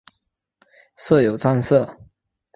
[0.95, 1.99] 设有站舍。